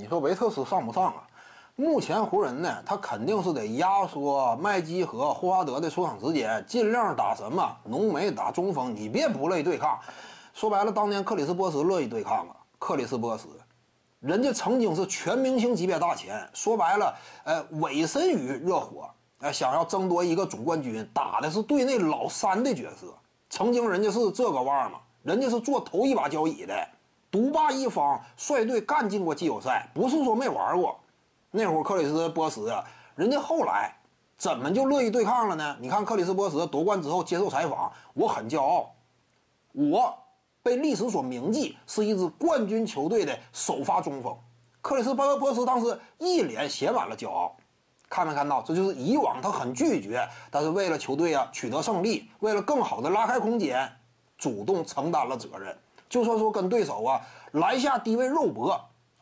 [0.00, 1.28] 你说维特斯上不上啊？
[1.76, 9.98] 目前湖人呢，他肯定是得压缩麦基和霍华德的出场时间，尽量打什么浓眉打中锋，你别不乐意对抗。
[10.54, 12.56] 说白了，当年克里斯波什乐意对抗啊。
[12.78, 13.46] 克里斯波什，
[14.20, 17.14] 人家曾经是全明星级别大前，说白了，
[17.44, 19.10] 呃，委身于热火，
[19.40, 23.14] 呃，想要争夺一个总冠军，打的是队内老三的角色。
[23.50, 26.74] 曾经人家是这个腕儿嘛，人家是坐头一把交椅的。
[27.30, 30.98] 独霸一方，率队干进过季后赛，不是说没玩过。
[31.52, 32.84] 那会儿克里斯波什啊，
[33.14, 33.94] 人家后来
[34.36, 35.76] 怎么就乐意对抗了呢？
[35.80, 38.90] 你看克里斯波什夺冠之后接受采访，我很骄傲，
[39.72, 40.12] 我
[40.62, 44.36] 被历史所铭记是一支冠军球队的首发中锋。
[44.80, 47.54] 克里斯波波什当时一脸写满了骄傲，
[48.08, 48.60] 看没看到？
[48.62, 53.88] 这就是以往他很拒绝，但是为了球队啊取得胜利，为了更好的拉开空间，
[54.38, 55.76] 主动承担了责任。
[56.10, 57.20] 就算说跟对手啊
[57.52, 58.78] 来下低位肉搏，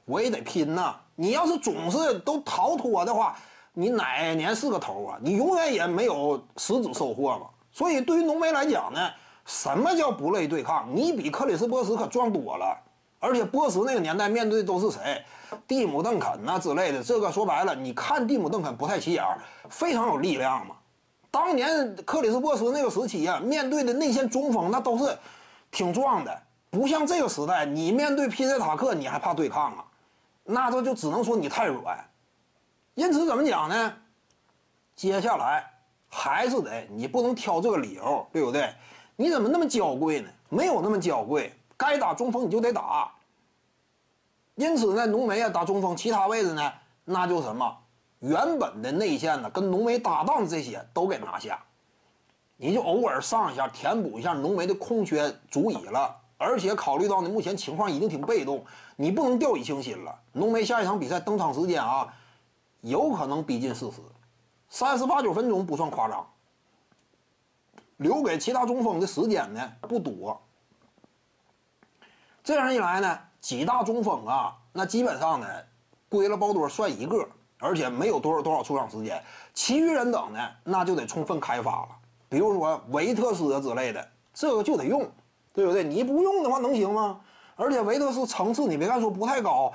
[0.06, 0.96] 我也得拼呐！
[1.14, 3.36] 你要是总是都逃脱的话，
[3.74, 5.18] 你哪年是个头啊？
[5.20, 7.46] 你永远也没有实质收获嘛。
[7.70, 9.10] 所以对于浓眉来讲呢，
[9.44, 10.88] 什么叫不乐意对抗？
[10.94, 12.76] 你比克里斯波什可壮多了。
[13.20, 15.22] 而且波什那个年代面对都是谁？
[15.66, 17.02] 蒂姆·邓肯呐之类的。
[17.02, 19.24] 这个说白了，你看蒂姆·邓肯不太起眼，
[19.68, 20.76] 非常有力量嘛。
[21.30, 25.18] 当年克里斯波什那个时期呀，面对的内线中锋那都是
[25.72, 26.42] 挺壮的。
[26.70, 29.84] 不像这个时代，你面对皮特塔克，你还怕对抗啊？
[30.44, 32.04] 那这就只能说你太软。
[32.94, 33.94] 因此怎么讲呢？
[34.96, 35.64] 接下来
[36.08, 38.74] 还是得你不能挑这个理由，对不对？
[39.16, 40.28] 你怎么那么娇贵呢？
[40.48, 43.12] 没有那么娇贵，该打中锋你就得打。
[44.56, 46.72] 因此呢，浓眉啊打中锋，其他位置呢，
[47.04, 47.78] 那就什么
[48.18, 51.62] 原本的内线呢，跟浓眉搭档这些都给拿下，
[52.56, 56.17] 你就偶尔上一下填补一下浓眉的空缺，足以了。
[56.38, 58.64] 而且考虑到呢，目前情况已经挺被动，
[58.96, 60.18] 你不能掉以轻心了。
[60.32, 62.14] 浓眉下一场比赛登场时间啊，
[62.80, 64.00] 有可能逼近四十，
[64.68, 66.26] 三十八九分钟不算夸张。
[67.96, 70.40] 留给其他中锋的时间呢不多。
[72.44, 75.46] 这样一来呢，几大中锋啊，那基本上呢，
[76.08, 79.20] 归了包多算一个，而且没有多少多少出场时间。
[79.52, 81.88] 其余人等呢，那就得充分开发了，
[82.28, 85.10] 比如说维特斯之类的，这个就得用。
[85.58, 85.82] 对不对？
[85.82, 87.18] 你不用的话能行吗？
[87.56, 89.72] 而且维特斯层次，你别看说不太高，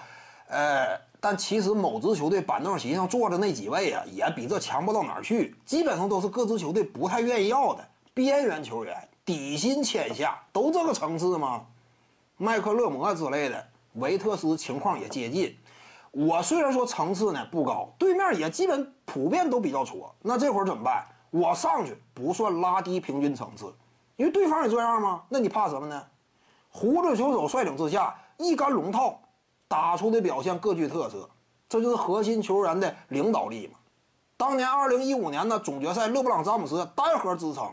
[0.48, 5.54] 呃，但其实某支球队板凳席上坐着那几位啊，也比这强不到哪儿去。
[5.66, 8.96] 基本上都是各支球队不太愿意要的边缘球员，
[9.26, 11.66] 底薪签下，都这个层次吗？
[12.38, 15.54] 麦克勒摩之类的，维特斯情况也接近。
[16.12, 20.16] 我虽然说层次呢不高，对面也基本普遍都比较挫。
[20.22, 21.06] 那这会儿怎么办？
[21.30, 23.66] 我上去不算拉低平均层次。
[24.16, 25.24] 因为对方也这样吗？
[25.30, 26.06] 那你怕什么呢？
[26.70, 29.20] 胡子球手率领之下，一杆龙套
[29.68, 31.30] 打出的表现各具特色，
[31.68, 33.80] 这就是核心球员的领导力嘛。
[34.38, 37.72] 当年二零一五年的总决赛，勒布朗詹姆斯单核支撑，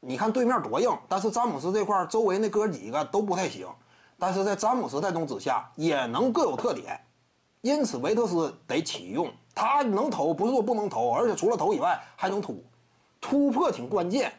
[0.00, 3.66] 你看对面多硬，但是詹姆斯这块周围那哥几个都不太行，
[4.18, 7.00] 但是在詹姆斯带动之下，也能各有特点。
[7.62, 12.62] 因此维特斯得启用，他能投不是说不能投，而且除了投以外还能突，
[13.20, 14.32] 突破挺关键。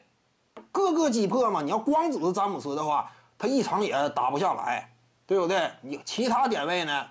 [0.72, 4.92] 各个击破嘛，你要光指着詹姆斯的话，他一场也打不下来，
[5.26, 5.72] 对不对？
[5.82, 7.06] 你其他点位呢，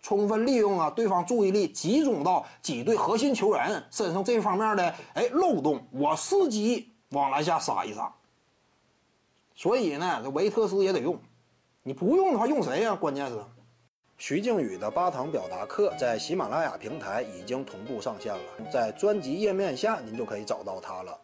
[0.00, 8.12] 充分利用啊对方注意力集中到几队核心球员身上这方面的哎漏洞，我伺机往篮下杀一杀。
[9.54, 11.18] 所以呢，这维特斯也得用，
[11.82, 12.94] 你不用的话用谁呀？
[12.94, 13.38] 关键是，
[14.16, 21.18] 徐静宇的八堂表达课在喜马拉雅平台已经同步上线了，在专辑页面下您就可以找到它了。